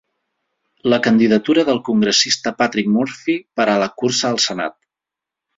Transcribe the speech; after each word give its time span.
La 0.93 0.97
candidatura 1.07 1.65
del 1.67 1.83
congressista 1.91 2.55
Patrick 2.63 2.89
Murphy 2.97 3.39
per 3.61 3.71
a 3.75 3.79
la 3.85 3.93
cursa 4.03 4.33
al 4.35 4.45
senat. 4.51 4.79